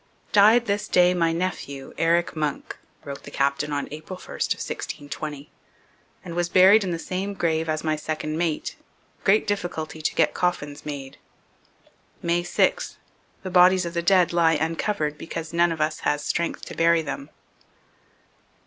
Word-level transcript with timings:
'Died 0.31 0.65
this 0.65 0.87
day 0.87 1.13
my 1.13 1.31
Nephew, 1.31 1.93
Eric 1.95 2.35
Munck,' 2.35 2.79
wrote 3.05 3.21
the 3.21 3.29
captain 3.29 3.71
on 3.71 3.87
April 3.91 4.17
1 4.17 4.23
of 4.25 4.29
1620, 4.57 5.51
'and 6.25 6.33
was 6.33 6.49
buried 6.49 6.83
in 6.83 6.89
the 6.89 6.97
same 6.97 7.35
grave 7.35 7.69
as 7.69 7.83
my 7.83 7.95
second 7.95 8.35
mate. 8.35 8.77
Great 9.23 9.45
difficulty 9.45 10.01
to 10.01 10.15
get 10.15 10.33
coffins 10.33 10.87
made. 10.87 11.19
May 12.19 12.41
6 12.41 12.97
The 13.43 13.51
bodies 13.51 13.85
of 13.85 13.93
the 13.93 14.01
dead 14.01 14.33
lie 14.33 14.53
uncovered 14.53 15.19
because 15.19 15.53
none 15.53 15.71
of 15.71 15.79
us 15.79 15.99
has 15.99 16.25
strength 16.25 16.65
to 16.65 16.75
bury 16.75 17.03
them.' 17.03 17.29